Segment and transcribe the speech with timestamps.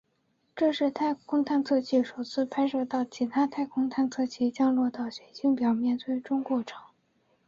[0.55, 6.79] 这是太空探测器首次拍摄到其他太空探测器降落到行星表面最终过程。